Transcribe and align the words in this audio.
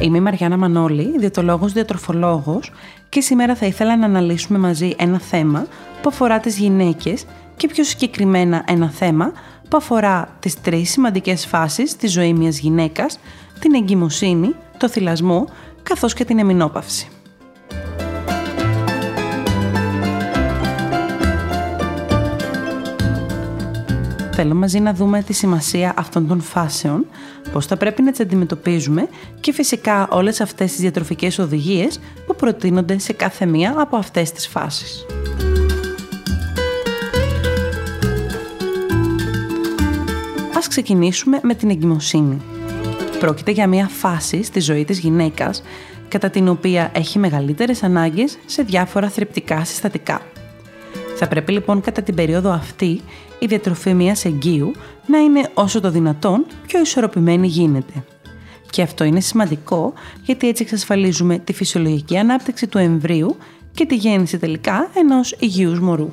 Είμαι 0.00 0.16
η 0.16 0.20
Μαριάννα 0.20 0.56
Μανώλη, 0.56 1.18
διαιτολόγος 1.18 1.72
διατροφολόγος 1.72 2.72
και 3.08 3.20
σήμερα 3.20 3.54
θα 3.54 3.66
ήθελα 3.66 3.96
να 3.96 4.04
αναλύσουμε 4.04 4.58
μαζί 4.58 4.94
ένα 4.98 5.18
θέμα 5.20 5.66
που 6.02 6.08
αφορά 6.08 6.40
τις 6.40 6.58
γυναίκες 6.58 7.24
και 7.56 7.66
πιο 7.68 7.84
συγκεκριμένα 7.84 8.64
ένα 8.66 8.90
θέμα 8.90 9.32
που 9.68 9.76
αφορά 9.76 10.28
τις 10.40 10.60
τρεις 10.60 10.90
σημαντικές 10.90 11.46
φάσεις 11.46 11.90
στη 11.90 12.06
ζωής 12.06 12.32
μιας 12.32 12.58
γυναίκας, 12.58 13.18
την 13.60 13.74
εγκυμοσύνη, 13.74 14.54
το 14.76 14.88
θυλασμό 14.88 15.48
καθώς 15.82 16.14
και 16.14 16.24
την 16.24 16.38
εμεινόπαυση. 16.38 17.08
Θέλω 24.38 24.54
μαζί 24.54 24.80
να 24.80 24.94
δούμε 24.94 25.22
τη 25.22 25.32
σημασία 25.32 25.94
αυτών 25.96 26.28
των 26.28 26.40
φάσεων, 26.40 27.06
πώς 27.52 27.66
θα 27.66 27.76
πρέπει 27.76 28.02
να 28.02 28.10
τις 28.10 28.20
αντιμετωπίζουμε 28.20 29.08
και 29.40 29.52
φυσικά 29.52 30.08
όλες 30.10 30.40
αυτές 30.40 30.70
τις 30.70 30.80
διατροφικές 30.80 31.38
οδηγίες 31.38 32.00
που 32.26 32.34
προτείνονται 32.34 32.98
σε 32.98 33.12
κάθε 33.12 33.46
μία 33.46 33.74
από 33.76 33.96
αυτές 33.96 34.32
τις 34.32 34.46
φάσεις. 34.46 35.06
Ας 40.56 40.68
ξεκινήσουμε 40.68 41.40
με 41.42 41.54
την 41.54 41.70
εγκυμοσύνη. 41.70 42.42
Πρόκειται 43.18 43.50
για 43.50 43.66
μια 43.66 43.88
φάση 43.88 44.42
στη 44.42 44.60
ζωή 44.60 44.84
της 44.84 44.98
γυναίκας 44.98 45.62
κατά 46.08 46.30
την 46.30 46.48
οποία 46.48 46.90
έχει 46.94 47.18
μεγαλύτερες 47.18 47.82
ανάγκες 47.82 48.38
σε 48.46 48.62
διάφορα 48.62 49.08
θρεπτικά 49.08 49.64
συστατικά. 49.64 50.20
Θα 51.18 51.28
πρέπει 51.28 51.52
λοιπόν 51.52 51.80
κατά 51.80 52.02
την 52.02 52.14
περίοδο 52.14 52.50
αυτή 52.50 53.00
η 53.38 53.46
διατροφή 53.46 53.94
μιας 53.94 54.24
εγγύου 54.24 54.72
να 55.06 55.18
είναι 55.18 55.50
όσο 55.54 55.80
το 55.80 55.90
δυνατόν 55.90 56.46
πιο 56.66 56.80
ισορροπημένη 56.80 57.46
γίνεται. 57.46 58.04
Και 58.70 58.82
αυτό 58.82 59.04
είναι 59.04 59.20
σημαντικό 59.20 59.92
γιατί 60.22 60.48
έτσι 60.48 60.62
εξασφαλίζουμε 60.62 61.38
τη 61.38 61.52
φυσιολογική 61.52 62.18
ανάπτυξη 62.18 62.66
του 62.66 62.78
εμβρίου 62.78 63.36
και 63.72 63.86
τη 63.86 63.94
γέννηση 63.94 64.38
τελικά 64.38 64.90
ενός 64.94 65.36
υγιούς 65.38 65.80
μωρού. 65.80 66.10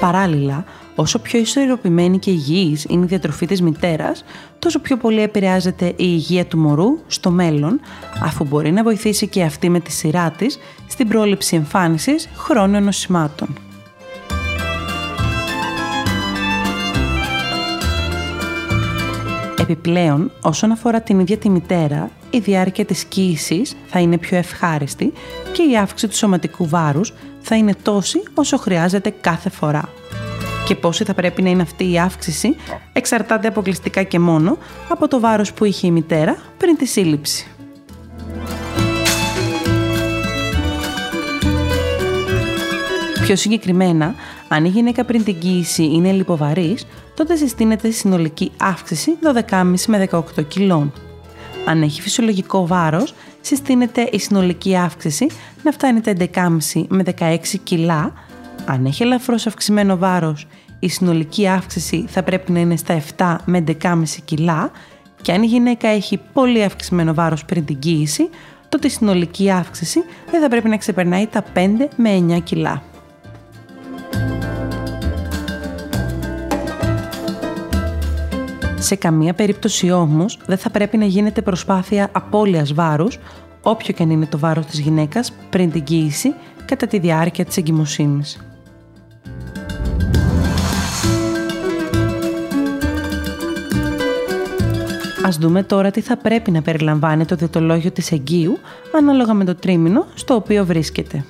Παράλληλα, 0.00 0.64
όσο 0.96 1.18
πιο 1.18 1.38
ισορροπημένη 1.38 2.18
και 2.18 2.30
υγιής 2.30 2.84
είναι 2.88 3.04
η 3.04 3.06
διατροφή 3.06 3.46
της 3.46 3.62
μητέρας, 3.62 4.24
τόσο 4.58 4.78
πιο 4.80 4.96
πολύ 4.96 5.20
επηρεάζεται 5.20 5.86
η 5.86 5.94
υγεία 5.96 6.46
του 6.46 6.58
μωρού 6.58 6.98
στο 7.06 7.30
μέλλον, 7.30 7.80
αφού 8.22 8.44
μπορεί 8.44 8.72
να 8.72 8.82
βοηθήσει 8.82 9.26
και 9.26 9.42
αυτή 9.42 9.68
με 9.68 9.80
τη 9.80 9.92
σειρά 9.92 10.30
της 10.30 10.58
στην 10.86 11.08
πρόληψη 11.08 11.56
εμφάνισης 11.56 12.28
χρόνων 12.36 12.84
νοσημάτων. 12.84 13.58
Επιπλέον, 19.60 20.30
όσον 20.40 20.70
αφορά 20.70 21.00
την 21.00 21.20
ίδια 21.20 21.36
τη 21.36 21.48
μητέρα, 21.48 22.10
η 22.30 22.38
διάρκεια 22.38 22.84
της 22.84 23.04
κύησης 23.04 23.74
θα 23.86 24.00
είναι 24.00 24.18
πιο 24.18 24.36
ευχάριστη 24.36 25.12
και 25.52 25.62
η 25.62 25.76
αύξηση 25.76 26.08
του 26.08 26.16
σωματικού 26.16 26.68
βάρους 26.68 27.12
θα 27.40 27.56
είναι 27.56 27.74
τόση 27.82 28.22
όσο 28.34 28.56
χρειάζεται 28.56 29.14
κάθε 29.20 29.50
φορά. 29.50 29.88
Και 30.66 30.74
πόση 30.74 31.04
θα 31.04 31.14
πρέπει 31.14 31.42
να 31.42 31.50
είναι 31.50 31.62
αυτή 31.62 31.92
η 31.92 31.98
αύξηση 31.98 32.56
εξαρτάται 32.92 33.48
αποκλειστικά 33.48 34.02
και 34.02 34.18
μόνο 34.18 34.58
από 34.88 35.08
το 35.08 35.20
βάρος 35.20 35.52
που 35.52 35.64
είχε 35.64 35.86
η 35.86 35.90
μητέρα 35.90 36.36
πριν 36.58 36.76
τη 36.76 36.86
σύλληψη. 36.86 37.46
Πιο 43.22 43.36
συγκεκριμένα, 43.36 44.14
αν 44.48 44.64
η 44.64 44.68
γυναίκα 44.68 45.04
πριν 45.04 45.24
την 45.24 45.38
κοίηση 45.38 45.84
είναι 45.84 46.12
λιποβαρής, 46.12 46.86
τότε 47.14 47.36
συστήνεται 47.36 47.90
συνολική 47.90 48.52
αύξηση 48.56 49.18
12,5 49.50 49.74
με 49.86 50.08
18 50.10 50.20
κιλών. 50.48 50.92
Αν 51.66 51.82
έχει 51.82 52.00
φυσιολογικό 52.00 52.66
βάρος, 52.66 53.14
συστήνεται 53.40 54.08
η 54.12 54.18
συνολική 54.18 54.76
αύξηση 54.76 55.26
να 55.62 55.72
φτάνει 55.72 56.00
τα 56.00 56.12
11,5 56.34 56.84
με 56.88 57.02
16 57.18 57.36
κιλά. 57.62 58.12
Αν 58.68 58.84
έχει 58.84 59.02
ελαφρώς 59.02 59.46
αυξημένο 59.46 59.96
βάρος, 59.96 60.46
η 60.78 60.88
συνολική 60.88 61.48
αύξηση 61.48 62.04
θα 62.08 62.22
πρέπει 62.22 62.52
να 62.52 62.60
είναι 62.60 62.76
στα 62.76 63.00
7 63.16 63.36
με 63.44 63.64
11,5 63.82 64.02
κιλά 64.24 64.70
και 65.22 65.32
αν 65.32 65.42
η 65.42 65.46
γυναίκα 65.46 65.88
έχει 65.88 66.20
πολύ 66.32 66.64
αυξημένο 66.64 67.14
βάρος 67.14 67.44
πριν 67.44 67.64
την 67.64 67.78
κοίηση, 67.78 68.28
τότε 68.68 68.86
η 68.86 68.90
συνολική 68.90 69.50
αύξηση 69.50 70.00
δεν 70.30 70.40
θα 70.40 70.48
πρέπει 70.48 70.68
να 70.68 70.76
ξεπερνάει 70.76 71.26
τα 71.26 71.44
5 71.54 71.68
με 71.96 72.24
9 72.28 72.40
κιλά. 72.42 72.82
Σε 78.78 78.94
καμία 78.94 79.34
περίπτωση 79.34 79.90
όμως 79.90 80.38
δεν 80.46 80.58
θα 80.58 80.70
πρέπει 80.70 80.96
να 80.96 81.04
γίνεται 81.04 81.42
προσπάθεια 81.42 82.08
απώλειας 82.12 82.72
βάρους, 82.72 83.18
όποιο 83.62 83.94
και 83.94 84.02
αν 84.02 84.10
είναι 84.10 84.26
το 84.26 84.38
βάρος 84.38 84.66
της 84.66 84.78
γυναίκας 84.78 85.32
πριν 85.50 85.70
την 85.70 85.84
κοίηση 85.84 86.34
κατά 86.64 86.86
τη 86.86 86.98
διάρκεια 86.98 87.44
της 87.44 87.56
εγκυμοσύνης. 87.56 88.40
Ας 95.26 95.36
δούμε 95.36 95.62
τώρα 95.62 95.90
τι 95.90 96.00
θα 96.00 96.16
πρέπει 96.16 96.50
να 96.50 96.62
περιλαμβάνει 96.62 97.24
το 97.24 97.36
διαιτολόγιο 97.36 97.90
της 97.90 98.12
εγγύου 98.12 98.58
ανάλογα 98.96 99.34
με 99.34 99.44
το 99.44 99.54
τρίμηνο 99.54 100.06
στο 100.14 100.34
οποίο 100.34 100.64
βρίσκεται. 100.64 101.24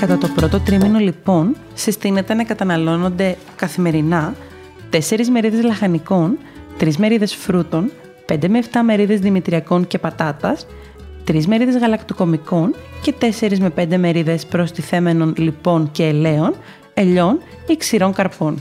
Κατά 0.00 0.18
το 0.18 0.28
πρώτο 0.34 0.60
τρίμηνο 0.60 0.98
λοιπόν 0.98 1.56
συστήνεται 1.74 2.34
να 2.34 2.44
καταναλώνονται 2.44 3.36
καθημερινά 3.56 4.34
4 4.92 4.98
μερίδες 5.32 5.62
λαχανικών, 5.62 6.38
3 6.80 6.94
μερίδες 6.96 7.34
φρούτων, 7.34 7.90
5 8.28 8.48
με 8.48 8.58
7 8.62 8.66
μερίδες 8.84 9.20
δημητριακών 9.20 9.86
και 9.86 9.98
πατάτας, 9.98 10.66
3 11.24 11.44
μερίδες 11.46 11.76
γαλακτοκομικών 11.76 12.74
και 13.02 13.14
4 13.20 13.58
με 13.58 13.70
5 13.70 13.96
μερίδες 13.96 14.46
προστιθέμενων 14.46 15.34
λιπών 15.36 15.90
και 15.92 16.04
ελαίων, 16.04 16.54
ελιών 16.98 17.40
ή 17.66 17.76
ξηρών 17.76 18.12
καρπών. 18.12 18.60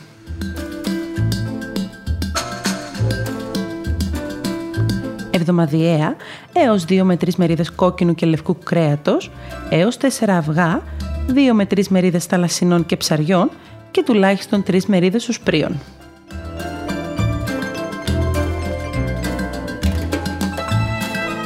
Εβδομαδιαία 5.31 6.15
έως 6.53 6.85
2 6.89 7.01
με 7.03 7.17
3 7.21 7.27
μερίδες 7.35 7.71
κόκκινου 7.71 8.15
και 8.15 8.25
λευκού 8.25 8.57
κρέατος, 8.63 9.31
έως 9.69 9.97
4 9.97 10.07
αυγά 10.27 10.81
2 11.27 11.53
με 11.53 11.65
3 11.65 11.87
μερίδες 11.87 12.25
θαλασσινών 12.25 12.85
και 12.85 12.97
ψαριών 12.97 13.49
και 13.91 14.03
τουλάχιστον 14.03 14.63
3 14.63 14.79
μερίδες 14.85 15.27
οσπρίων. 15.27 15.79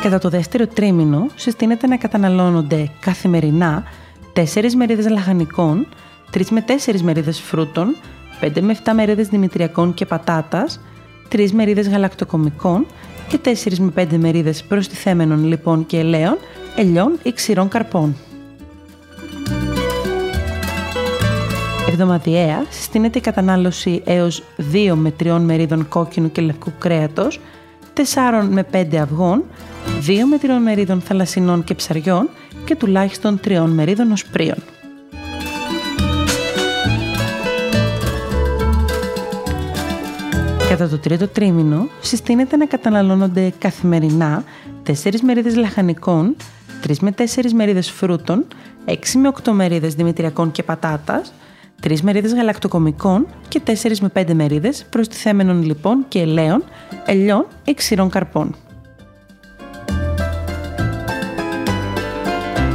Κατά 0.02 0.18
το 0.20 0.30
δεύτερο 0.30 0.68
τρίμηνο 0.68 1.28
συστήνεται 1.36 1.88
να 1.88 1.98
καταναλώνονται 1.98 2.92
καθημερινά 3.00 3.84
4 4.34 4.44
μερίδες 4.76 5.10
λαχανικών, 5.10 5.88
3 6.34 6.46
με 6.50 6.66
4 6.68 7.02
μερίδες 7.02 7.40
φρούτων, 7.40 7.96
5 8.40 8.62
με 8.62 8.78
7 8.84 8.94
μερίδες 8.94 9.28
δημητριακών 9.28 9.94
και 9.94 10.06
πατάτας, 10.06 10.80
3 11.30 11.52
μερίδες 11.52 11.90
γαλακτοκομικών 11.90 12.86
και 13.28 13.38
4 13.38 13.80
με 13.80 13.92
5 13.96 14.18
μερίδες 14.18 14.64
προστιθέμενων 14.64 15.46
λιπών 15.46 15.86
και 15.86 15.98
ελαίων, 16.00 16.38
ελιών 16.76 17.20
ή 17.24 17.34
ξηρών 17.34 17.68
καρπών. 17.68 18.16
Εβδομαδιαία 21.88 22.66
συστήνεται 22.70 23.18
η 23.18 23.22
κατανάλωση 23.22 24.02
έως 24.06 24.44
2 24.72 24.94
με 24.96 25.14
3 25.24 25.38
μερίδων 25.40 25.88
κόκκινου 25.88 26.32
και 26.32 26.42
λευκού 26.42 26.72
κρέατος, 26.80 27.40
4 27.94 28.48
με 28.50 28.64
5 28.72 28.98
αυγών, 28.98 29.44
2 30.08 30.26
με 30.30 30.38
3 30.38 30.60
μερίδων 30.64 31.02
θαλασσινών 31.02 31.64
και 31.64 31.74
ψαριών 31.74 32.30
και 32.66 32.76
τουλάχιστον 32.76 33.40
3 33.44 33.66
μερίδων 33.66 34.12
οσπρίων. 34.12 34.58
Κατά 40.70 40.90
το 40.90 40.98
τρίτο 40.98 41.28
τρίμηνο 41.28 41.88
συστήνεται 42.02 42.58
να 42.58 42.66
καταναλώνονται 42.66 43.54
καθημερινά 43.58 44.44
4 44.88 44.94
μερίδες 45.22 45.56
λαχανικών, 45.56 46.36
3 46.88 46.96
με 47.02 47.14
4 47.18 47.24
μερίδες 47.54 47.92
φρούτων, 47.92 48.46
6 48.86 48.94
με 49.16 49.32
8 49.44 49.52
μερίδες 49.52 49.96
δημητριακών 49.96 50.52
και 50.52 50.64
πατάτας, 50.64 51.34
3 51.84 52.00
μερίδες 52.02 52.34
γαλακτοκομικών 52.34 53.28
και 53.48 53.62
4 53.66 54.00
με 54.00 54.10
5 54.14 54.34
μερίδες 54.34 54.86
προστιθέμενων 54.90 55.64
λιπών 55.64 56.06
και 56.08 56.20
ελαίων, 56.20 56.64
ελιών 57.06 57.46
ή 57.64 57.74
ξηρών 57.74 58.10
καρπών. 58.10 58.56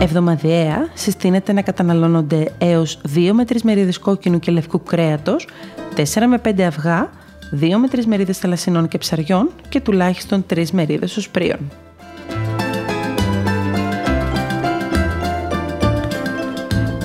Εβδομαδιαία 0.00 0.88
συστήνεται 0.94 1.52
να 1.52 1.62
καταναλώνονται 1.62 2.52
έως 2.58 3.00
2 3.14 3.30
με 3.32 3.44
3 3.48 3.56
μερίδες 3.62 3.98
κόκκινου 3.98 4.38
και 4.38 4.52
λευκού 4.52 4.82
κρέατος, 4.82 5.48
4 5.96 6.26
με 6.26 6.38
5 6.38 6.62
αυγά, 6.62 7.10
2 7.60 7.68
με 7.80 7.88
3 7.92 8.04
μερίδες 8.04 8.38
θαλασσινών 8.38 8.88
και 8.88 8.98
ψαριών 8.98 9.50
και 9.68 9.80
τουλάχιστον 9.80 10.44
3 10.54 10.70
μερίδες 10.70 11.16
οσπρίων. 11.16 11.58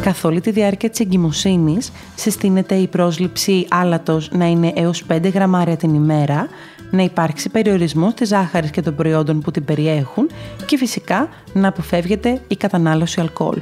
Καθ' 0.02 0.26
όλη 0.26 0.42
τη 0.42 0.52
διάρκεια 0.52 0.90
της 0.90 1.00
εγκυμοσύνης 1.00 1.92
συστήνεται 2.16 2.76
η 2.76 2.88
πρόσληψη 2.88 3.68
άλατος 3.70 4.30
να 4.32 4.46
είναι 4.46 4.74
έως 4.76 5.06
5 5.08 5.32
γραμμάρια 5.34 5.78
την 5.78 5.94
ημέρα, 5.94 6.48
να 6.92 7.04
υπάρξει 7.04 7.50
περιορισμός 7.50 8.14
της 8.14 8.28
ζάχαρης 8.28 8.70
και 8.70 8.82
των 8.82 8.96
προϊόντων 8.96 9.40
που 9.42 9.52
την 9.52 9.66
περιέχουν 9.66 10.30
και 10.66 10.78
φυσικά 10.78 11.30
να 11.54 11.68
αποφεύγεται 11.68 12.42
η 12.48 12.56
κατανάλωση 12.56 13.20
αλκοόλ. 13.20 13.58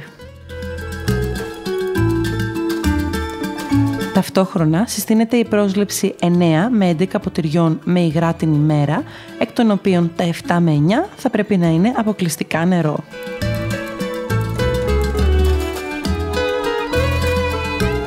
Ταυτόχρονα 4.18 4.86
συστήνεται 4.86 5.36
η 5.36 5.44
πρόσληψη 5.44 6.14
9 6.20 6.26
με 6.70 6.96
11 6.98 7.06
ποτηριών 7.22 7.80
με 7.84 8.00
υγρά 8.00 8.34
την 8.34 8.52
ημέρα, 8.54 9.02
εκ 9.38 9.52
των 9.52 9.70
οποίων 9.70 10.12
τα 10.16 10.24
7 10.48 10.56
με 10.60 10.82
9 10.88 11.08
θα 11.16 11.30
πρέπει 11.30 11.56
να 11.56 11.66
είναι 11.66 11.92
αποκλειστικά 11.96 12.64
νερό. 12.64 13.04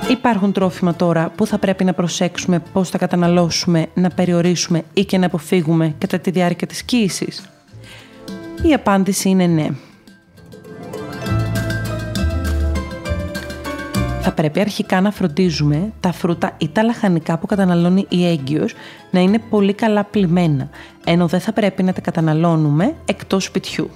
Υπάρχουν 0.10 0.52
τρόφιμα 0.52 0.96
τώρα 0.96 1.32
που 1.36 1.46
θα 1.46 1.58
πρέπει 1.58 1.84
να 1.84 1.94
προσέξουμε 1.94 2.60
πώς 2.74 2.90
θα 2.90 2.98
καταναλώσουμε, 2.98 3.88
να 3.94 4.10
περιορίσουμε 4.10 4.84
ή 4.94 5.06
και 5.06 5.18
να 5.18 5.26
αποφύγουμε 5.26 5.96
κατά 5.98 6.20
τη 6.20 6.32
διάρκεια 6.32 6.68
της 6.68 6.84
κοίησης. 6.84 7.50
Η 8.70 8.74
απάντηση 8.74 9.30
είναι 9.30 9.46
ναι. 9.46 9.68
Θα 14.24 14.32
πρέπει 14.32 14.60
αρχικά 14.60 15.02
να 15.02 15.12
φροντίζουμε 15.12 15.92
τα 16.00 16.12
φρούτα 16.12 16.56
ή 16.58 16.70
τα 16.70 16.84
λαχανικά 16.84 17.38
που 17.38 17.46
καταναλώνει 17.46 18.06
η 18.10 18.28
έγκυος 18.28 18.74
να 19.12 19.20
είναι 19.20 19.40
πολύ 19.50 19.74
καλά 19.74 20.04
πλημμένα, 20.04 20.70
ενώ 21.06 21.28
δεν 21.28 21.40
θα 21.40 21.54
πρέπει 21.54 21.84
να 21.84 21.94
τα 21.94 22.02
καταναλώνουμε 22.02 22.96
εκτός 23.06 23.44
σπιτιού. 23.44 23.90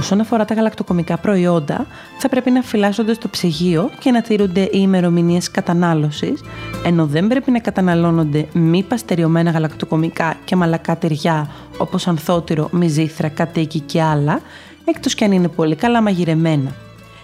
Όσον 0.00 0.20
αφορά 0.20 0.44
τα 0.44 0.54
γαλακτοκομικά 0.54 1.16
προϊόντα, 1.18 1.86
θα 2.18 2.28
πρέπει 2.28 2.50
να 2.50 2.62
φυλάσσονται 2.62 3.14
στο 3.14 3.28
ψυγείο 3.28 3.90
και 3.98 4.10
να 4.10 4.22
τηρούνται 4.22 4.60
οι 4.60 4.70
ημερομηνίες 4.72 5.50
κατανάλωσης, 5.50 6.40
ενώ 6.84 7.06
δεν 7.06 7.26
πρέπει 7.26 7.50
να 7.50 7.58
καταναλώνονται 7.58 8.46
μη 8.52 8.82
παστεριωμένα 8.82 9.50
γαλακτοκομικά 9.50 10.36
και 10.44 10.56
μαλακά 10.56 10.96
τυριά 10.96 11.50
όπως 11.78 12.06
ανθότυρο, 12.06 12.68
μυζήθρα, 12.72 13.28
κατοίκι 13.28 13.80
και 13.80 14.02
άλλα, 14.02 14.40
εκτός 14.84 15.14
κι 15.14 15.24
αν 15.24 15.32
είναι 15.32 15.48
πολύ 15.48 15.74
καλά 15.74 16.02
μαγειρεμένα. 16.02 16.74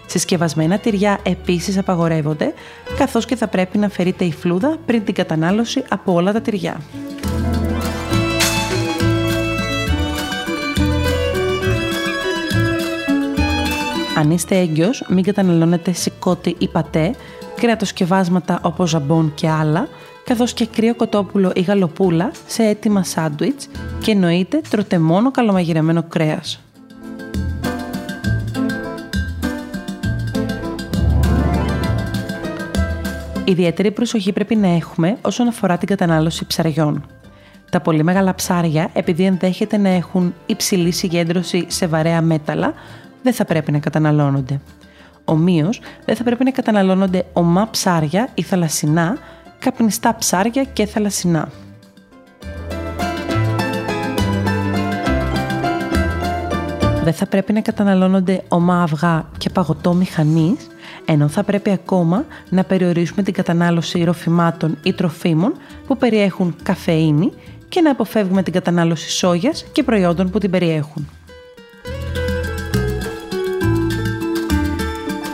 Συσκευασμένα 0.05 0.77
τυριά 0.77 1.19
επίσης 1.23 1.77
απαγορεύονται, 1.77 2.53
καθώς 2.97 3.25
και 3.25 3.35
θα 3.35 3.47
πρέπει 3.47 3.77
να 3.77 3.85
αφαιρείται 3.85 4.25
η 4.25 4.31
φλούδα 4.31 4.77
πριν 4.85 5.03
την 5.03 5.13
κατανάλωση 5.13 5.83
από 5.89 6.13
όλα 6.13 6.31
τα 6.31 6.41
τυριά. 6.41 6.81
Αν 14.27 14.33
είστε 14.33 14.57
έγκυος, 14.57 15.03
μην 15.07 15.23
καταναλώνετε 15.23 15.91
σηκώτη 15.91 16.55
ή 16.57 16.67
πατέ, 16.67 17.15
κρέατοσκευάσματα 17.55 18.59
όπως 18.63 18.89
ζαμπόν 18.89 19.31
και 19.35 19.49
άλλα, 19.49 19.87
καθώς 20.23 20.53
και 20.53 20.65
κρύο 20.65 20.95
κοτόπουλο 20.95 21.51
ή 21.55 21.61
γαλοπούλα 21.61 22.31
σε 22.47 22.63
έτοιμα 22.63 23.03
σάντουιτς 23.03 23.67
και 24.01 24.11
εννοείται 24.11 24.61
τρώτε 24.69 24.99
μόνο 24.99 25.31
καλομαγειρεμένο 25.31 26.03
κρέας. 26.03 26.59
Ιδιαίτερη 33.43 33.91
προσοχή 33.91 34.33
πρέπει 34.33 34.55
να 34.55 34.67
έχουμε 34.67 35.17
όσον 35.21 35.47
αφορά 35.47 35.77
την 35.77 35.87
κατανάλωση 35.87 36.45
ψαριών. 36.45 37.05
Τα 37.71 37.79
πολύ 37.81 38.03
μεγάλα 38.03 38.35
ψάρια, 38.35 38.89
επειδή 38.93 39.23
ενδέχεται 39.23 39.77
να 39.77 39.89
έχουν 39.89 40.33
υψηλή 40.45 40.91
συγκέντρωση 40.91 41.65
σε 41.67 41.87
βαρέα 41.87 42.21
μέταλλα, 42.21 42.73
δεν 43.23 43.33
θα 43.33 43.45
πρέπει 43.45 43.71
να 43.71 43.79
καταναλώνονται. 43.79 44.59
Ομοίω, 45.25 45.69
δεν 46.05 46.15
θα 46.15 46.23
πρέπει 46.23 46.43
να 46.43 46.51
καταναλώνονται 46.51 47.25
ομά 47.33 47.69
ψάρια 47.69 48.29
ή 48.33 48.41
θαλασσινά, 48.41 49.17
καπνιστά 49.59 50.15
ψάρια 50.15 50.63
και 50.63 50.85
θαλασσινά. 50.85 51.49
Δεν 57.03 57.15
θα 57.15 57.25
πρέπει 57.25 57.53
να 57.53 57.61
καταναλώνονται 57.61 58.43
ομά 58.47 58.81
αυγά 58.81 59.29
και 59.37 59.49
παγωτό 59.49 59.93
μηχανής, 59.93 60.67
ενώ 61.05 61.27
θα 61.27 61.43
πρέπει 61.43 61.71
ακόμα 61.71 62.25
να 62.49 62.63
περιορίσουμε 62.63 63.23
την 63.23 63.33
κατανάλωση 63.33 64.03
ροφημάτων 64.03 64.77
ή 64.83 64.93
τροφίμων 64.93 65.53
που 65.87 65.97
περιέχουν 65.97 66.55
καφεΐνη 66.63 67.31
και 67.69 67.81
να 67.81 67.91
αποφεύγουμε 67.91 68.43
την 68.43 68.53
κατανάλωση 68.53 69.09
σόγιας 69.09 69.65
και 69.71 69.83
προϊόντων 69.83 70.29
που 70.29 70.37
την 70.37 70.49
περιέχουν. 70.49 71.07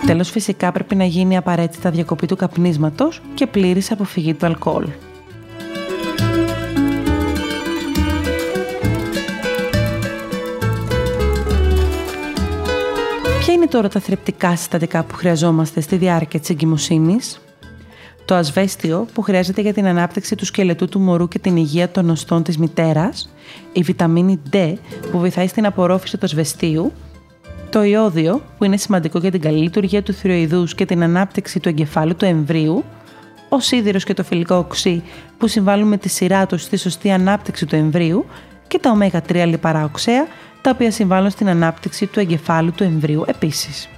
Τέλος 0.05 0.29
φυσικά 0.29 0.71
πρέπει 0.71 0.95
να 0.95 1.05
γίνει 1.05 1.37
απαραίτητα 1.37 1.91
διακοπή 1.91 2.27
του 2.27 2.35
καπνίσματος 2.35 3.21
και 3.33 3.47
πλήρης 3.47 3.91
αποφυγή 3.91 4.33
του 4.33 4.45
αλκοόλ. 4.45 4.87
Ποια 13.39 13.53
είναι 13.53 13.67
τώρα 13.67 13.87
τα 13.89 13.99
θρεπτικά 13.99 14.55
συστατικά 14.55 15.03
που 15.03 15.15
χρειαζόμαστε 15.15 15.81
στη 15.81 15.95
διάρκεια 15.95 16.39
της 16.39 16.49
εγκυμοσύνης; 16.49 17.41
Το 18.25 18.35
ασβέστιο 18.35 19.07
που 19.13 19.21
χρειάζεται 19.21 19.61
για 19.61 19.73
την 19.73 19.85
ανάπτυξη 19.85 20.35
του 20.35 20.45
σκελετού 20.45 20.87
του 20.87 20.99
μωρού 20.99 21.27
και 21.27 21.39
την 21.39 21.57
υγεία 21.57 21.89
των 21.89 22.09
οστών 22.09 22.43
της 22.43 22.57
μητέρας, 22.57 23.29
η 23.73 23.81
βιταμίνη 23.81 24.39
D 24.51 24.73
που 25.11 25.19
βοηθάει 25.19 25.47
στην 25.47 25.65
απορρόφηση 25.65 26.17
του 26.17 26.25
ασβεστίου 26.25 26.91
το 27.73 27.83
ιόδιο, 27.83 28.41
που 28.57 28.63
είναι 28.63 28.77
σημαντικό 28.77 29.19
για 29.19 29.31
την 29.31 29.41
καλή 29.41 29.57
λειτουργία 29.57 30.03
του 30.03 30.13
θηροειδούς 30.13 30.75
και 30.75 30.85
την 30.85 31.03
ανάπτυξη 31.03 31.59
του 31.59 31.69
εγκεφάλου 31.69 32.15
του 32.15 32.25
εμβρίου, 32.25 32.83
ο 33.49 33.59
σίδηρος 33.59 34.03
και 34.03 34.13
το 34.13 34.23
φιλικό 34.23 34.55
οξύ, 34.55 35.03
που 35.37 35.47
συμβάλλουν 35.47 35.87
με 35.87 35.97
τη 35.97 36.09
σειρά 36.09 36.45
τους 36.45 36.61
στη 36.61 36.77
σωστή 36.77 37.11
ανάπτυξη 37.11 37.65
του 37.65 37.75
εμβρίου, 37.75 38.25
και 38.67 38.79
τα 38.79 38.97
ω3 39.11 39.43
λιπαρά 39.45 39.83
οξέα, 39.83 40.27
τα 40.61 40.69
οποία 40.69 40.91
συμβάλλουν 40.91 41.29
στην 41.29 41.49
ανάπτυξη 41.49 42.05
του 42.05 42.19
εγκεφάλου 42.19 42.71
του 42.71 42.83
εμβρίου 42.83 43.23
επίσης. 43.27 43.89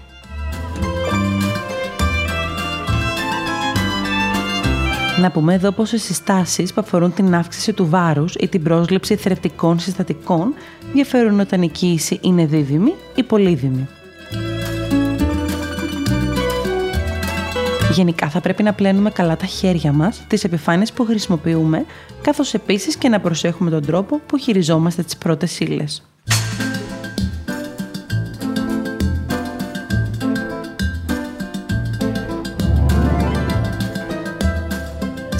Να 5.25 5.31
πούμε 5.31 5.53
εδώ 5.53 5.71
πως 5.71 5.91
οι 5.91 5.97
συστάσεις 5.97 6.73
που 6.73 6.81
αφορούν 6.81 7.13
την 7.13 7.35
αύξηση 7.35 7.73
του 7.73 7.89
βάρους 7.89 8.35
ή 8.35 8.47
την 8.47 8.63
πρόσληψη 8.63 9.15
θρεπτικών 9.15 9.79
συστατικών 9.79 10.53
διαφέρουν 10.93 11.39
όταν 11.39 11.61
η 11.61 11.69
κοίηση 11.69 12.19
είναι 12.21 12.45
δίδυμη 12.45 12.93
ή 13.15 13.23
πολύδυμη. 13.23 13.87
Γενικά 17.91 18.29
θα 18.29 18.41
πρέπει 18.41 18.63
να 18.63 18.73
πλένουμε 18.73 19.09
καλά 19.09 19.37
τα 19.37 19.45
χέρια 19.45 19.91
μας, 19.91 20.23
τις 20.27 20.43
επιφάνειες 20.43 20.91
που 20.91 21.05
χρησιμοποιούμε, 21.05 21.85
καθώς 22.21 22.53
επίσης 22.53 22.95
και 22.95 23.09
να 23.09 23.19
προσέχουμε 23.19 23.69
τον 23.69 23.85
τρόπο 23.85 24.21
που 24.25 24.37
χειριζόμαστε 24.37 25.03
τις 25.03 25.17
πρώτες 25.17 25.59
ύλες. 25.59 26.03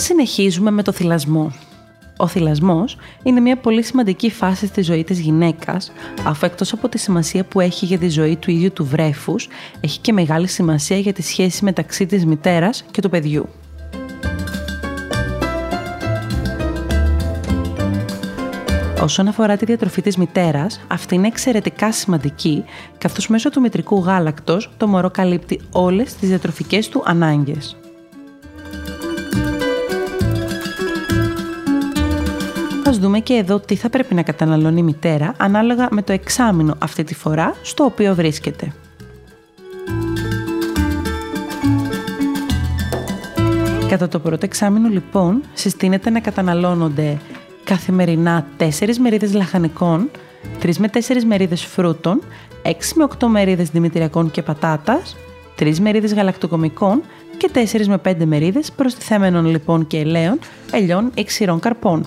Συνεχίζουμε 0.07 0.71
με 0.71 0.83
το 0.83 0.91
θυλασμό. 0.91 1.51
Ο 2.17 2.27
θυλασμός 2.27 2.97
είναι 3.23 3.39
μια 3.39 3.57
πολύ 3.57 3.83
σημαντική 3.83 4.31
φάση 4.31 4.65
στη 4.65 4.81
ζωή 4.81 5.03
της 5.03 5.19
γυναίκας, 5.19 5.91
αφού 6.25 6.45
εκτός 6.45 6.73
από 6.73 6.89
τη 6.89 6.97
σημασία 6.97 7.45
που 7.45 7.59
έχει 7.59 7.85
για 7.85 7.97
τη 7.97 8.09
ζωή 8.09 8.35
του 8.35 8.51
ίδιου 8.51 8.71
του 8.71 8.85
βρέφους, 8.85 9.47
έχει 9.81 9.99
και 9.99 10.13
μεγάλη 10.13 10.47
σημασία 10.47 10.97
για 10.97 11.13
τη 11.13 11.21
σχέση 11.21 11.63
μεταξύ 11.63 12.05
της 12.05 12.25
μητέρας 12.25 12.85
και 12.91 13.01
του 13.01 13.09
παιδιού. 13.09 13.49
Όσον 19.01 19.27
αφορά 19.27 19.57
τη 19.57 19.65
διατροφή 19.65 20.01
της 20.01 20.17
μητέρας, 20.17 20.81
αυτή 20.87 21.15
είναι 21.15 21.27
εξαιρετικά 21.27 21.91
σημαντική, 21.91 22.63
καθώς 22.97 23.27
μέσω 23.27 23.49
του 23.49 23.61
μητρικού 23.61 23.99
γάλακτος 23.99 24.71
το 24.77 24.87
μωρό 24.87 25.09
καλύπτει 25.09 25.61
όλες 25.71 26.13
τις 26.15 26.29
διατροφικές 26.29 26.89
του 26.89 27.03
ανάγκες. 27.05 27.77
Δούμε 33.05 33.19
και 33.19 33.33
εδώ 33.33 33.59
τι 33.59 33.75
θα 33.75 33.89
πρέπει 33.89 34.13
να 34.13 34.21
καταναλώνει 34.21 34.79
η 34.79 34.83
μητέρα 34.83 35.33
ανάλογα 35.37 35.87
με 35.91 36.01
το 36.01 36.13
εξάμεινο 36.13 36.75
αυτή 36.79 37.03
τη 37.03 37.15
φορά 37.15 37.55
στο 37.61 37.83
οποίο 37.83 38.15
βρίσκεται. 38.15 38.73
Κατά 43.89 44.07
το 44.07 44.19
πρώτο 44.19 44.45
εξάμεινο 44.45 44.87
λοιπόν 44.87 45.41
συστήνεται 45.53 46.09
να 46.09 46.19
καταναλώνονται 46.19 47.17
καθημερινά 47.63 48.45
4 48.59 48.67
μερίδες 48.99 49.33
λαχανικών, 49.33 50.09
3 50.61 50.75
με 50.77 50.89
4 50.93 50.99
μερίδες 51.27 51.65
φρούτων, 51.65 52.21
6 52.61 52.69
με 52.95 53.07
8 53.19 53.27
μερίδες 53.27 53.69
δημητριακών 53.69 54.31
και 54.31 54.41
πατάτας, 54.41 55.15
3 55.59 55.77
μερίδες 55.79 56.13
γαλακτοκομικών 56.13 57.01
και 57.37 57.49
4 57.53 57.85
με 57.87 57.97
5 57.97 58.25
μερίδες 58.25 58.71
προστιθέμενων 58.71 59.45
λοιπόν 59.45 59.87
και 59.87 59.97
ελαίων, 59.97 60.39
ελιών 60.71 61.11
ή 61.15 61.23
ξηρών 61.23 61.59
καρπών. 61.59 62.05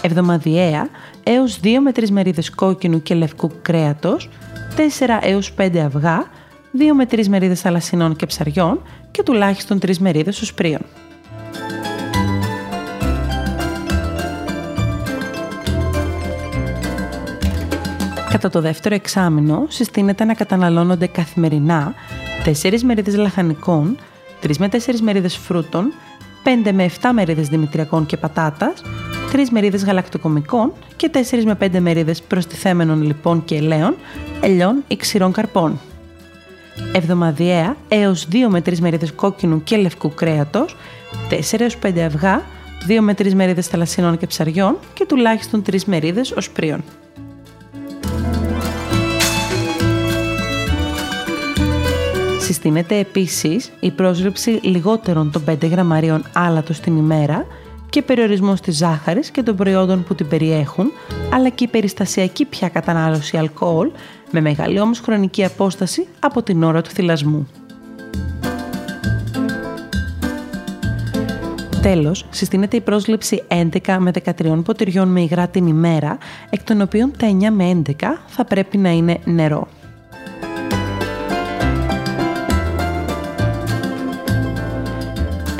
Εβδομαδιαία 0.00 0.88
έως 1.22 1.60
2 1.62 1.66
με 1.82 1.92
3 1.94 2.08
μερίδες 2.08 2.50
κόκκινου 2.50 3.02
και 3.02 3.14
λευκού 3.14 3.50
κρέατος, 3.62 4.28
4 4.76 5.18
έως 5.22 5.54
5 5.54 5.78
αυγά, 5.78 6.30
2 6.72 6.94
με 6.94 7.06
3 7.10 7.26
μερίδες 7.26 7.60
θαλασσινών 7.60 8.16
και 8.16 8.26
ψαριών 8.26 8.82
και 9.10 9.22
τουλάχιστον 9.22 9.78
3 9.78 9.98
μερίδες 9.98 10.40
οσπρίων. 10.40 10.80
Κατά 18.30 18.50
το 18.50 18.60
δεύτερο 18.60 18.94
εξάμεινο 18.94 19.66
συστήνεται 19.68 20.24
να 20.24 20.34
καταναλώνονται 20.34 21.06
καθημερινά 21.06 21.94
4 22.44 22.80
μερίδες 22.82 23.16
λαχανικών, 23.16 23.98
3 24.42 24.56
με 24.58 24.68
4 24.68 24.76
μερίδες 25.00 25.36
φρούτων, 25.36 25.92
5 26.64 26.72
με 26.72 26.84
7 26.84 27.10
μερίδες 27.12 27.48
δημητριακών 27.48 28.06
και 28.06 28.16
πατάτας, 28.16 28.82
3 29.32 29.48
μερίδες 29.50 29.84
γαλακτοκομικών 29.84 30.72
και 30.96 31.10
4 31.12 31.18
με 31.44 31.56
5 31.60 31.78
μερίδες 31.80 32.22
προστιθέμενων 32.22 33.02
λιπών 33.02 33.44
και 33.44 33.56
ελαίων, 33.56 33.94
ελιών 34.40 34.84
ή 34.88 34.96
ξηρών 34.96 35.32
καρπών. 35.32 35.80
Εβδομαδιαία 36.92 37.76
έως 37.88 38.28
2 38.32 38.34
με 38.48 38.60
3 38.60 38.78
μερίδες 38.78 39.12
κόκκινου 39.12 39.62
και 39.62 39.76
λευκού 39.76 40.14
κρέατος, 40.14 40.76
4 41.30 41.60
έως 41.60 41.76
5 41.76 42.00
αυγά, 42.00 42.42
2 42.88 43.00
με 43.00 43.14
3 43.14 43.32
μερίδες 43.34 43.66
θαλασσινών 43.66 44.18
και 44.18 44.26
ψαριών 44.26 44.76
και 44.94 45.06
τουλάχιστον 45.06 45.62
3 45.62 45.84
μερίδες 45.86 46.30
οσπρίων. 46.30 46.84
Συστήνεται 52.40 52.98
επίσης 52.98 53.70
η 53.80 53.90
πρόσληψη 53.90 54.50
λιγότερων 54.50 55.30
των 55.30 55.44
5 55.48 55.66
γραμμαρίων 55.70 56.24
άλατος 56.32 56.80
την 56.80 56.96
ημέρα 56.96 57.46
και 57.92 58.02
περιορισμός 58.02 58.60
της 58.60 58.76
ζάχαρης 58.76 59.30
και 59.30 59.42
των 59.42 59.56
προϊόντων 59.56 60.04
που 60.04 60.14
την 60.14 60.28
περιέχουν, 60.28 60.92
αλλά 61.32 61.48
και 61.48 61.64
η 61.64 61.66
περιστασιακή 61.66 62.44
πια 62.44 62.68
κατανάλωση 62.68 63.36
αλκοόλ 63.36 63.90
με 64.30 64.40
μεγάλη 64.40 64.80
όμως 64.80 65.00
χρονική 65.00 65.44
απόσταση 65.44 66.06
από 66.20 66.42
την 66.42 66.62
ώρα 66.62 66.80
του 66.80 66.90
θυλασμού. 66.90 67.48
Τέλος, 71.82 72.26
συστήνεται 72.30 72.76
η 72.76 72.80
πρόσληψη 72.80 73.42
11 73.48 73.96
με 73.98 74.10
13 74.24 74.62
ποτηριών 74.64 75.08
με 75.08 75.20
υγρά 75.20 75.48
την 75.48 75.66
ημέρα, 75.66 76.18
εκ 76.50 76.62
των 76.62 76.80
οποίων 76.80 77.12
τα 77.18 77.26
9 77.26 77.50
με 77.50 77.82
11 78.00 78.18
θα 78.26 78.44
πρέπει 78.44 78.78
να 78.78 78.90
είναι 78.90 79.18
νερό. 79.24 79.68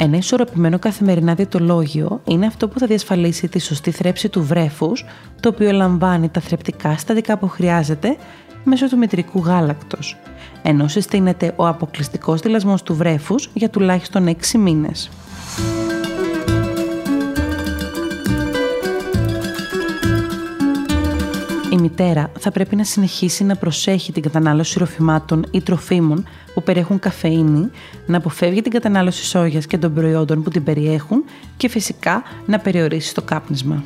Ένα 0.05 0.17
ισορροπημένο 0.17 0.79
καθημερινά 0.79 1.35
διαιτολόγιο 1.35 2.21
είναι 2.25 2.47
αυτό 2.47 2.69
που 2.69 2.79
θα 2.79 2.87
διασφαλίσει 2.87 3.49
τη 3.49 3.59
σωστή 3.59 3.91
θρέψη 3.91 4.29
του 4.29 4.45
βρέφους, 4.45 5.05
το 5.41 5.49
οποίο 5.49 5.73
λαμβάνει 5.73 6.29
τα 6.29 6.41
θρεπτικά 6.41 6.97
στατικά 6.97 7.39
που 7.39 7.49
χρειάζεται 7.49 8.17
μέσω 8.65 8.89
του 8.89 8.99
μητρικού 8.99 9.39
γάλακτος, 9.39 10.17
ενώ 10.63 10.89
συστήνεται 10.89 11.53
ο 11.57 11.67
αποκλειστικός 11.67 12.41
δηλασμός 12.41 12.83
του 12.83 12.95
βρέφους 12.95 13.51
για 13.55 13.71
τουλάχιστον 13.71 14.29
6 14.29 14.59
μήνες. 14.59 15.11
Η 21.73 21.77
μητέρα 21.77 22.31
θα 22.39 22.51
πρέπει 22.51 22.77
να 22.77 22.85
συνεχίσει 22.85 23.45
να 23.45 23.57
προσέχει 23.57 24.13
την 24.13 24.23
κατανάλωση 24.23 24.79
ροφημάτων 24.79 25.47
ή 25.51 25.61
τροφίμων 25.61 26.25
που 26.55 26.63
περιέχουν 26.63 26.99
καφεΐνη, 26.99 27.71
να 28.07 28.17
αποφεύγει 28.17 28.63
την 28.63 28.73
κατανάλωση 28.73 29.25
σόγιας 29.25 29.67
και 29.67 29.79
των 29.79 29.95
προϊόντων 29.95 30.43
που 30.43 30.51
την 30.51 30.65
περιέχουν 30.65 31.25
και 31.57 31.69
φυσικά 31.69 32.23
να 32.47 32.59
περιορίσει 32.59 33.15
το 33.15 33.23
κάπνισμα. 33.23 33.85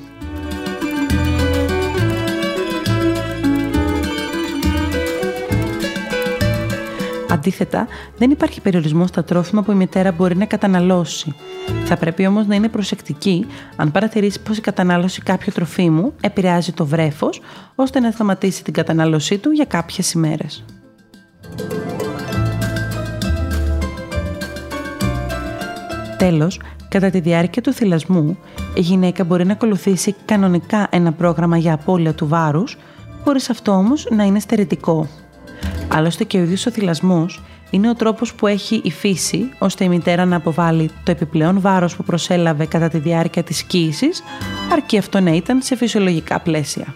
Αντίθετα, 7.37 7.87
δεν 8.19 8.31
υπάρχει 8.31 8.61
περιορισμός 8.61 9.09
στα 9.09 9.25
τρόφιμα 9.25 9.63
που 9.63 9.73
η 9.73 9.75
μητέρα 9.75 10.13
μπορεί 10.13 10.37
να 10.37 10.45
καταναλώσει. 10.45 11.35
Θα 11.85 11.97
πρέπει 11.97 12.27
όμως 12.27 12.47
να 12.47 12.55
είναι 12.55 12.69
προσεκτική 12.69 13.47
αν 13.77 13.91
παρατηρήσει 13.91 14.41
πως 14.41 14.57
η 14.57 14.61
κατανάλωση 14.61 15.23
κάποιου 15.23 15.53
τροφίμου 15.55 16.13
επηρεάζει 16.21 16.73
το 16.73 16.87
βρέφος, 16.87 17.41
ώστε 17.75 18.01
να 18.01 18.11
σταματήσει 18.11 18.65
την 18.65 18.73
κατανάλωσή 18.73 19.39
του 19.39 19.51
για 19.51 19.65
κάποιες 19.65 20.13
ημέρες. 20.13 20.65
Τέλος, 26.19 26.61
κατά 26.89 27.11
τη 27.11 27.21
διάρκεια 27.21 27.63
του 27.63 27.73
θυλασμού, 27.73 28.39
η 28.75 28.81
γυναίκα 28.81 29.25
μπορεί 29.25 29.45
να 29.45 29.53
ακολουθήσει 29.53 30.15
κανονικά 30.25 30.87
ένα 30.91 31.13
πρόγραμμα 31.13 31.57
για 31.57 31.73
απώλεια 31.73 32.15
του 32.15 32.29
βάρους, 32.29 32.77
χωρίς 33.25 33.51
αυτό 33.51 33.73
όμως 33.73 34.07
να 34.11 34.25
είναι 34.25 34.41
στερετικό. 34.41 35.09
Άλλωστε 35.89 36.25
και 36.25 36.39
ο 36.39 36.43
ίδιος 36.43 36.67
ο 36.67 36.71
θυλασμός 36.71 37.43
είναι 37.71 37.89
ο 37.89 37.95
τρόπος 37.95 38.35
που 38.35 38.47
έχει 38.47 38.81
η 38.85 38.91
φύση 38.91 39.51
ώστε 39.59 39.85
η 39.85 39.89
μητέρα 39.89 40.25
να 40.25 40.37
αποβάλει 40.37 40.91
το 41.05 41.11
επιπλέον 41.11 41.61
βάρος 41.61 41.97
που 41.97 42.05
προσέλαβε 42.05 42.67
κατά 42.67 42.89
τη 42.89 42.99
διάρκεια 42.99 43.43
της 43.43 43.59
σκήσης, 43.59 44.23
αρκεί 44.73 44.99
αυτό 44.99 45.21
να 45.21 45.31
ήταν 45.31 45.63
σε 45.63 45.77
φυσιολογικά 45.77 46.41
πλαίσια. 46.41 46.95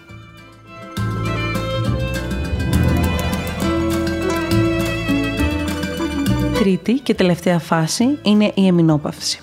Τρίτη 6.59 6.93
και 6.93 7.15
τελευταία 7.15 7.59
φάση 7.59 8.19
είναι 8.23 8.53
η 8.55 8.67
εμεινόπαυση. 8.67 9.41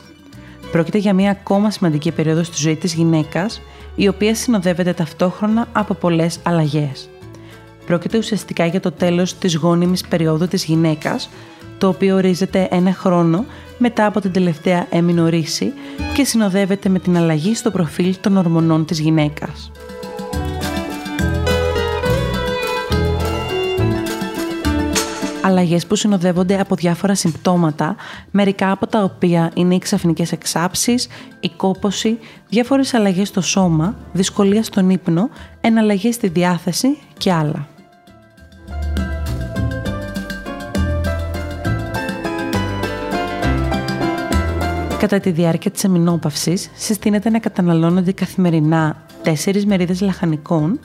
Πρόκειται 0.72 0.98
για 0.98 1.13
μια 1.13 1.32
ακόμα 1.32 1.72
σημαντική 1.72 2.12
περίοδο 2.12 2.44
στη 2.44 2.58
ζωή 2.58 2.75
της 2.75 2.94
γυναίκας, 2.94 3.62
η 3.96 4.08
οποία 4.08 4.36
συνοδεύεται 4.36 4.94
ταυτόχρονα 4.94 5.68
από 5.72 5.94
πολλές 5.94 6.39
αλλαγές. 6.44 7.10
Πρόκειται 7.88 8.17
ουσιαστικά 8.17 8.65
για 8.65 8.79
το 8.79 8.91
τέλος 8.91 9.38
της 9.38 9.56
γόνιμης 9.56 10.08
περίοδου 10.08 10.48
της 10.48 10.63
γυναίκας, 10.63 11.29
το 11.77 11.88
οποίο 11.88 12.15
ορίζεται 12.15 12.67
ένα 12.72 12.94
χρόνο 12.94 13.46
μετά 13.77 14.06
από 14.06 14.22
την 14.22 14.32
τελευταία 14.32 14.88
εμεινορίση 14.89 15.74
και 16.13 16.24
συνοδεύεται 16.24 16.89
με 16.89 17.00
την 17.00 17.17
αλλαγή 17.17 17.56
στο 17.56 17.72
προφίλ 17.72 18.15
των 18.22 18.38
ορμονών 18.38 18.86
της 18.86 19.00
γυναίκας. 19.00 19.72
Αλλαγές 25.41 25.88
που 25.88 25.96
συνοδεύονται 25.96 26.60
από 26.60 26.75
διάφορα 26.75 27.15
συμπτώματα, 27.15 27.96
μερικά 28.32 28.72
από 28.72 28.88
τα 28.88 29.03
οποία 29.03 29.51
είναι 29.53 29.75
οι 29.75 29.79
ξαφνικές 29.79 30.32
εξάψεις, 30.32 31.08
η 31.39 31.50
κόποση, 31.50 32.20
διάφορες 32.50 32.94
αλλαγές 32.94 33.27
στο 33.27 33.41
σώμα, 33.41 33.96
δυσκολία 34.13 34.63
στον 34.63 34.89
ύπνο, 34.89 35.29
εναλλαγές 35.62 36.15
στη 36.15 36.27
διάθεση 36.27 36.98
και 37.17 37.32
άλλα. 37.32 37.67
Κατά 45.00 45.20
τη 45.20 45.32
διάρκεια 45.32 45.72
της 45.72 45.86
αμινόπαυσης 45.86 46.70
συστήνεται 46.75 47.30
να 47.30 47.39
καταναλώνονται 47.39 48.12
καθημερινά 48.12 49.06
4 49.24 49.63
μερίδες 49.66 50.01
λαχανικών, 50.01 50.80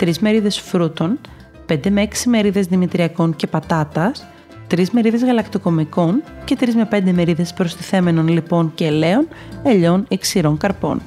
3 0.00 0.12
μερίδες 0.20 0.60
φρούτων, 0.60 1.18
5 1.66 1.90
με 1.90 2.02
6 2.02 2.26
μερίδες 2.26 2.66
δημητριακών 2.66 3.36
και 3.36 3.46
πατάτας, 3.46 4.26
3 4.68 4.84
μερίδες 4.92 5.24
γαλακτοκομικών 5.24 6.22
και 6.44 6.56
3 6.60 6.74
με 6.74 6.88
5 6.90 7.12
μερίδες 7.12 7.52
προστιθέμενων 7.52 8.28
λιπών 8.28 8.72
και 8.74 8.86
ελαίων, 8.86 9.28
ελιών 9.62 10.04
ή 10.08 10.18
ξηρών 10.18 10.56
καρπών. 10.56 11.02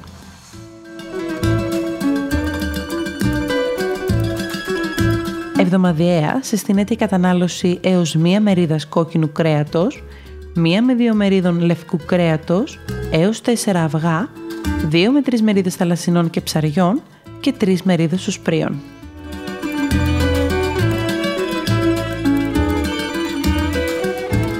Εβδομαδιαία 5.58 6.38
συστήνεται 6.42 6.94
η 6.94 6.96
κατανάλωση 6.96 7.78
έως 7.82 8.14
μία 8.14 8.40
μερίδας 8.40 8.86
κόκκινου 8.86 9.32
κρέατος, 9.32 10.02
μία 10.54 10.82
με 10.82 10.94
δύο 10.94 11.14
μερίδων 11.14 11.60
λευκού 11.60 11.98
κρέατος 12.06 12.78
έως 13.10 13.40
4 13.40 13.52
αυγά, 13.74 14.28
2 14.90 15.10
με 15.12 15.22
3 15.24 15.40
μερίδες 15.40 15.74
θαλασσινών 15.74 16.30
και 16.30 16.40
ψαριών 16.40 17.02
και 17.40 17.54
3 17.60 17.76
μερίδες 17.84 18.26
ουσπρίων. 18.26 18.80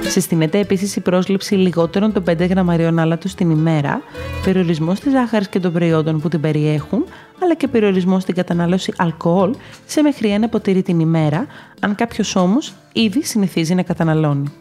Συστηνέται 0.07 0.59
επίσης 0.59 0.95
η 0.95 0.99
πρόσληψη 0.99 1.55
λιγότερων 1.55 2.13
των 2.13 2.23
5 2.29 2.47
γραμμαρίων 2.49 2.99
άλατος 2.99 3.35
την 3.35 3.49
ημέρα, 3.49 4.01
περιορισμός 4.43 4.99
της 4.99 5.11
ζάχαρης 5.11 5.47
και 5.49 5.59
των 5.59 5.73
προϊόντων 5.73 6.19
που 6.19 6.29
την 6.29 6.41
περιέχουν, 6.41 7.05
αλλά 7.43 7.55
και 7.55 7.67
περιορισμός 7.67 8.21
στην 8.21 8.35
κατανάλωση 8.35 8.93
αλκοόλ 8.97 9.55
σε 9.85 10.01
μέχρι 10.01 10.29
ένα 10.29 10.49
ποτήρι 10.49 10.81
την 10.81 10.99
ημέρα, 10.99 11.45
αν 11.79 11.95
κάποιος 11.95 12.35
όμως 12.35 12.73
ήδη 12.93 13.23
συνηθίζει 13.23 13.75
να 13.75 13.81
καταναλώνει. 13.81 14.51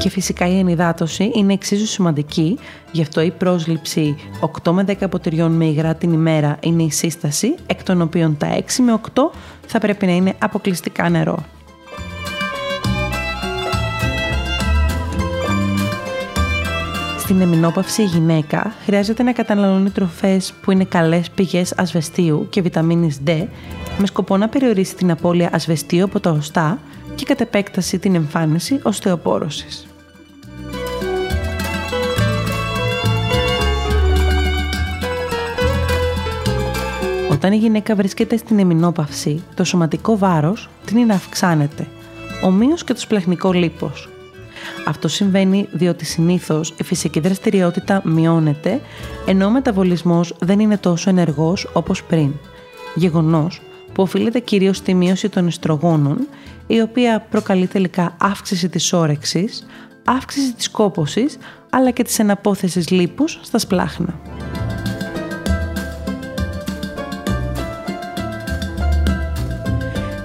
Και 0.00 0.08
φυσικά 0.08 0.46
η 0.48 0.58
ενυδάτωση 0.58 1.30
είναι 1.34 1.52
εξίσου 1.52 1.86
σημαντική, 1.86 2.58
γι' 2.92 3.02
αυτό 3.02 3.20
η 3.20 3.30
πρόσληψη 3.30 4.16
8 4.64 4.72
με 4.72 4.84
10 5.00 5.10
ποτηριών 5.10 5.52
με 5.52 5.64
υγρά 5.64 5.94
την 5.94 6.12
ημέρα 6.12 6.56
είναι 6.60 6.82
η 6.82 6.90
σύσταση, 6.90 7.54
εκ 7.66 7.82
των 7.82 8.00
οποίων 8.00 8.36
τα 8.36 8.58
6 8.58 8.60
με 8.84 9.00
8 9.14 9.20
θα 9.66 9.78
πρέπει 9.78 10.06
να 10.06 10.12
είναι 10.12 10.34
αποκλειστικά 10.38 11.08
νερό. 11.08 11.44
Στην 17.18 17.40
εμινόπαυση 17.40 18.02
η 18.02 18.04
γυναίκα 18.04 18.72
χρειάζεται 18.84 19.22
να 19.22 19.32
καταναλώνει 19.32 19.90
τροφές 19.90 20.52
που 20.62 20.70
είναι 20.70 20.84
καλές 20.84 21.30
πηγές 21.30 21.72
ασβεστίου 21.76 22.46
και 22.50 22.62
βιταμίνης 22.62 23.20
D 23.26 23.46
με 23.98 24.06
σκοπό 24.06 24.36
να 24.36 24.48
περιορίσει 24.48 24.94
την 24.94 25.10
απώλεια 25.10 25.50
ασβεστίου 25.52 26.04
από 26.04 26.20
τα 26.20 26.30
οστά 26.30 26.78
και 27.14 27.24
κατ' 27.24 27.40
επέκταση 27.40 27.98
την 27.98 28.14
εμφάνιση 28.14 28.80
οστεοπόρωσης. 28.82 29.89
Όταν 37.42 37.52
η 37.52 37.56
γυναίκα 37.56 37.94
βρίσκεται 37.94 38.36
στην 38.36 38.58
εμινόπαυση, 38.58 39.42
το 39.54 39.64
σωματικό 39.64 40.18
βάρος 40.18 40.68
τείνει 40.84 41.04
να 41.04 41.14
αυξάνεται, 41.14 41.86
ομοίως 42.42 42.84
και 42.84 42.92
το 42.92 43.00
σπλαχνικό 43.00 43.52
λίπος. 43.52 44.08
Αυτό 44.86 45.08
συμβαίνει 45.08 45.68
διότι 45.72 46.04
συνήθως 46.04 46.74
η 46.76 46.84
φυσική 46.84 47.20
δραστηριότητα 47.20 48.02
μειώνεται, 48.04 48.80
ενώ 49.26 49.46
ο 49.46 49.50
μεταβολισμός 49.50 50.34
δεν 50.40 50.60
είναι 50.60 50.76
τόσο 50.76 51.10
ενεργός 51.10 51.70
όπως 51.72 52.02
πριν. 52.04 52.32
Γεγονός 52.94 53.60
που 53.92 54.02
οφείλεται 54.02 54.38
κυρίως 54.40 54.76
στη 54.76 54.94
μείωση 54.94 55.28
των 55.28 55.46
ιστρογόνων, 55.46 56.28
η 56.66 56.80
οποία 56.80 57.26
προκαλεί 57.30 57.66
τελικά 57.66 58.16
αύξηση 58.20 58.68
της 58.68 58.92
όρεξης, 58.92 59.66
αύξηση 60.04 60.54
της 60.54 60.70
κόπωσης, 60.70 61.38
αλλά 61.70 61.90
και 61.90 62.02
της 62.02 62.18
εναπόθεσης 62.18 62.90
λίπους 62.90 63.38
στα 63.42 63.58
σπλάχνα. 63.58 64.20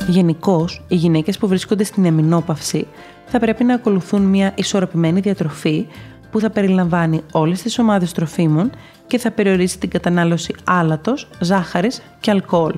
Γενικώς, 0.08 0.82
οι 0.88 0.96
γυναίκες 0.96 1.38
που 1.38 1.48
βρίσκονται 1.48 1.84
στην 1.84 2.06
εμινόπαυση 2.06 2.88
θα 3.26 3.40
πρέπει 3.40 3.64
να 3.64 3.74
ακολουθούν 3.74 4.22
μια 4.22 4.54
ισορροπημένη 4.56 5.20
διατροφή 5.20 5.88
που 6.32 6.40
θα 6.40 6.50
περιλαμβάνει 6.50 7.22
όλες 7.32 7.62
τις 7.62 7.80
ομάδες 7.80 8.12
τροφίμων 8.12 8.70
και 9.08 9.18
θα 9.18 9.32
περιορίσει 9.32 9.78
την 9.78 9.90
κατανάλωση 9.90 10.56
άλατος, 10.64 11.28
ζάχαρης 11.40 12.02
και 12.20 12.32
αλκοόλ. 12.32 12.74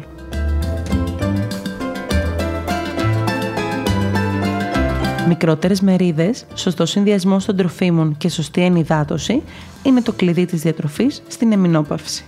Μικρότερες 5.27 5.81
μερίδες, 5.81 6.45
σωστό 6.53 6.85
συνδυασμό 6.85 7.37
των 7.45 7.55
τροφίμων 7.55 8.17
και 8.17 8.29
σωστή 8.29 8.61
ενυδάτωση 8.61 9.43
είναι 9.83 10.01
το 10.01 10.11
κλειδί 10.11 10.45
της 10.45 10.61
διατροφής 10.61 11.23
στην 11.27 11.51
εμινόπαυση. 11.51 12.25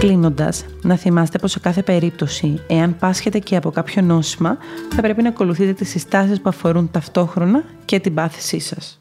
Κλείνοντας, 0.00 0.64
να 0.82 0.96
θυμάστε 0.96 1.38
πως 1.38 1.50
σε 1.50 1.58
κάθε 1.58 1.82
περίπτωση, 1.82 2.60
εάν 2.66 2.96
πάσχετε 2.96 3.38
και 3.38 3.56
από 3.56 3.70
κάποιο 3.70 4.02
νόσημα, 4.02 4.56
θα 4.94 5.02
πρέπει 5.02 5.22
να 5.22 5.28
ακολουθείτε 5.28 5.72
τις 5.72 5.88
συστάσεις 5.88 6.40
που 6.40 6.48
αφορούν 6.48 6.90
ταυτόχρονα 6.90 7.64
και 7.84 8.00
την 8.00 8.14
πάθησή 8.14 8.58
σας. 8.58 9.00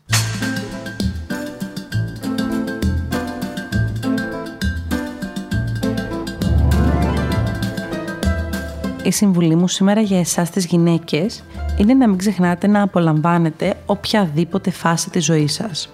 Η 9.03 9.11
συμβουλή 9.11 9.55
μου 9.55 9.67
σήμερα 9.67 10.01
για 10.01 10.19
εσάς 10.19 10.49
τις 10.49 10.65
γυναίκες 10.65 11.43
είναι 11.77 11.93
να 11.93 12.07
μην 12.07 12.17
ξεχνάτε 12.17 12.67
να 12.67 12.81
απολαμβάνετε 12.81 13.73
οποιαδήποτε 13.85 14.71
φάση 14.71 15.09
της 15.09 15.25
ζωής 15.25 15.53
σας. 15.53 15.89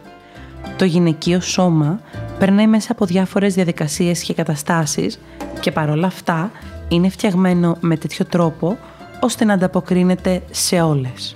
Το 0.78 0.86
γυναικείο 0.86 1.40
σώμα 1.40 2.00
περνάει 2.40 2.68
μέσα 2.68 2.92
από 2.92 3.06
διάφορες 3.06 3.54
διαδικασίες 3.54 4.22
και 4.22 4.34
καταστάσεις 4.34 5.20
και 5.60 5.72
παρόλα 5.72 6.08
αυτά 6.08 6.52
είναι 6.88 7.10
φτιαγμένο 7.10 7.78
με 7.80 7.98
τέτοιο 7.98 8.26
τρόπο 8.26 8.78
ώστε 9.20 9.46
να 9.46 9.54
ανταποκρίνεται 9.54 10.42
σε 10.52 10.82
όλες. 10.82 11.36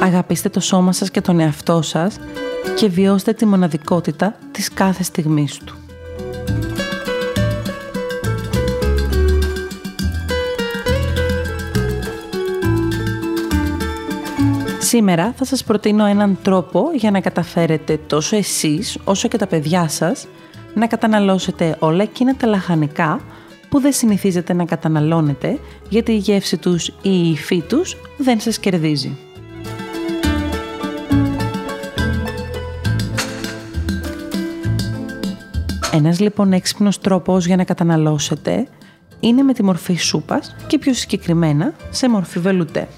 Αγαπήστε 0.00 0.48
το 0.48 0.60
σώμα 0.60 0.92
σας 0.92 1.10
και 1.10 1.20
τον 1.20 1.40
εαυτό 1.40 1.82
σας 1.82 2.18
και 2.76 2.88
βιώστε 2.88 3.32
τη 3.32 3.46
μοναδικότητα 3.46 4.34
της 4.52 4.72
κάθε 4.72 5.02
στιγμής 5.02 5.58
του. 5.58 5.76
Σήμερα 14.92 15.32
θα 15.36 15.44
σας 15.44 15.64
προτείνω 15.64 16.04
έναν 16.04 16.38
τρόπο 16.42 16.90
για 16.94 17.10
να 17.10 17.20
καταφέρετε 17.20 17.98
τόσο 18.06 18.36
εσείς 18.36 18.98
όσο 19.04 19.28
και 19.28 19.36
τα 19.36 19.46
παιδιά 19.46 19.88
σας 19.88 20.26
να 20.74 20.86
καταναλώσετε 20.86 21.76
όλα 21.78 22.02
εκείνα 22.02 22.36
τα 22.36 22.46
λαχανικά 22.46 23.20
που 23.68 23.80
δεν 23.80 23.92
συνηθίζετε 23.92 24.52
να 24.52 24.64
καταναλώνετε 24.64 25.58
γιατί 25.88 26.12
η 26.12 26.16
γεύση 26.16 26.56
τους 26.56 26.88
ή 26.88 26.94
η 27.02 27.30
υφή 27.30 27.60
τους 27.60 27.96
δεν 28.18 28.40
σας 28.40 28.58
κερδίζει. 28.58 29.18
Ένας 35.92 36.20
λοιπόν 36.20 36.52
έξυπνος 36.52 36.98
τρόπος 36.98 37.46
για 37.46 37.56
να 37.56 37.64
καταναλώσετε 37.64 38.68
είναι 39.20 39.42
με 39.42 39.52
τη 39.52 39.62
μορφή 39.62 39.94
σούπας 39.94 40.56
και 40.66 40.78
πιο 40.78 40.94
συγκεκριμένα 40.94 41.72
σε 41.90 42.08
μορφή 42.08 42.38
βελουτέ. 42.38 42.88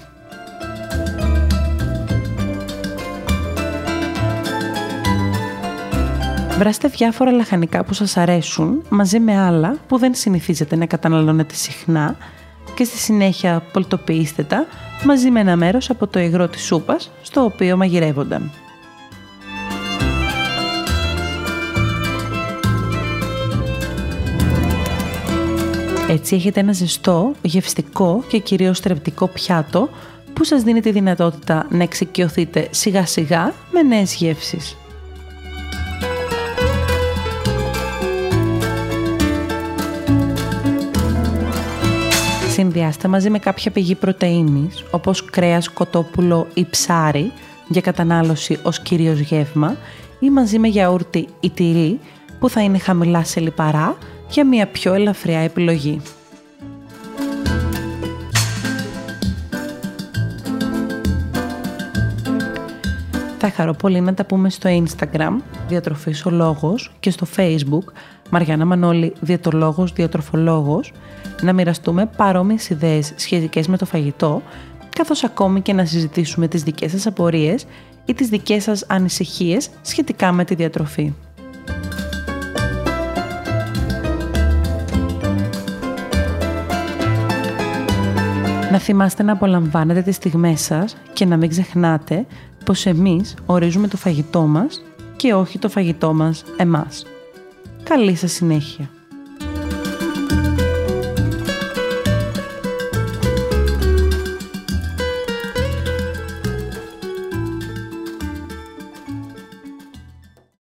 Βράστε 6.57 6.87
διάφορα 6.87 7.31
λαχανικά 7.31 7.83
που 7.83 7.93
σας 7.93 8.17
αρέσουν 8.17 8.83
μαζί 8.89 9.19
με 9.19 9.37
άλλα 9.37 9.77
που 9.87 9.97
δεν 9.97 10.15
συνηθίζετε 10.15 10.75
να 10.75 10.85
καταναλώνετε 10.85 11.55
συχνά 11.55 12.17
και 12.75 12.83
στη 12.83 12.97
συνέχεια 12.97 13.63
πολτοποιήστε 13.73 14.43
τα 14.43 14.65
μαζί 15.03 15.31
με 15.31 15.39
ένα 15.39 15.55
μέρος 15.55 15.89
από 15.89 16.07
το 16.07 16.19
υγρό 16.19 16.47
της 16.47 16.63
σούπας 16.63 17.11
στο 17.21 17.43
οποίο 17.43 17.77
μαγειρεύονταν. 17.77 18.51
Έτσι 26.09 26.35
έχετε 26.35 26.59
ένα 26.59 26.71
ζεστό, 26.71 27.31
γευστικό 27.41 28.23
και 28.27 28.39
κυρίως 28.39 28.79
θρεπτικό 28.79 29.27
πιάτο 29.27 29.89
που 30.33 30.43
σας 30.43 30.63
δίνει 30.63 30.81
τη 30.81 30.91
δυνατότητα 30.91 31.67
να 31.69 31.83
εξοικειωθείτε 31.83 32.67
σιγά 32.71 33.05
σιγά 33.05 33.53
με 33.71 33.81
νέες 33.81 34.15
γεύσεις. 34.15 34.77
Συνδυάστε 42.55 43.07
μαζί 43.07 43.29
με 43.29 43.39
κάποια 43.39 43.71
πηγή 43.71 43.95
πρωτεΐνης, 43.95 44.83
όπως 44.91 45.25
κρέας, 45.25 45.69
κοτόπουλο 45.69 46.47
ή 46.53 46.65
ψάρι, 46.69 47.31
για 47.67 47.81
κατανάλωση 47.81 48.59
ως 48.63 48.79
κυρίως 48.79 49.19
γεύμα, 49.19 49.75
ή 50.19 50.29
μαζί 50.29 50.59
με 50.59 50.67
γιαούρτι 50.67 51.27
ή 51.39 51.49
τυρί, 51.49 51.99
που 52.39 52.49
θα 52.49 52.61
είναι 52.61 52.77
χαμηλά 52.77 53.23
σε 53.23 53.39
λιπαρά, 53.39 53.97
για 54.29 54.45
μια 54.45 54.67
πιο 54.67 54.93
ελαφριά 54.93 55.39
επιλογή. 55.39 56.01
Θα 63.37 63.49
χαρώ 63.49 63.73
πολύ 63.73 64.01
να 64.01 64.13
τα 64.13 64.25
πούμε 64.25 64.49
στο 64.49 64.69
Instagram, 64.69 65.37
Διατροφής 65.67 66.25
ο 66.25 66.29
Λόγος, 66.29 66.91
και 66.99 67.09
στο 67.09 67.27
Facebook, 67.35 67.91
Μαριάννα 68.29 68.65
Μανώλη, 68.65 69.13
Διατολόγος, 69.19 69.93
Διατροφολόγος, 69.93 70.91
να 71.41 71.53
μοιραστούμε 71.53 72.05
παρόμοιες 72.05 72.69
ιδέες 72.69 73.13
σχετικές 73.15 73.67
με 73.67 73.77
το 73.77 73.85
φαγητό, 73.85 74.41
καθώς 74.95 75.23
ακόμη 75.23 75.61
και 75.61 75.73
να 75.73 75.85
συζητήσουμε 75.85 76.47
τις 76.47 76.63
δικές 76.63 76.91
σας 76.91 77.07
απορίες 77.07 77.65
ή 78.05 78.13
τις 78.13 78.27
δικές 78.27 78.63
σας 78.63 78.85
ανησυχίες 78.87 79.69
σχετικά 79.81 80.31
με 80.31 80.45
τη 80.45 80.55
διατροφή. 80.55 81.13
Να 88.71 88.79
θυμάστε 88.79 89.23
να 89.23 89.31
απολαμβάνετε 89.31 90.01
τις 90.01 90.15
στιγμές 90.15 90.61
σας 90.61 90.97
και 91.13 91.25
να 91.25 91.37
μην 91.37 91.49
ξεχνάτε 91.49 92.25
πως 92.65 92.85
εμείς 92.85 93.35
ορίζουμε 93.45 93.87
το 93.87 93.97
φαγητό 93.97 94.41
μας 94.41 94.81
και 95.15 95.33
όχι 95.33 95.59
το 95.59 95.69
φαγητό 95.69 96.13
μας 96.13 96.43
εμάς. 96.57 97.05
Καλή 97.83 98.15
σας 98.15 98.31
συνέχεια! 98.31 98.89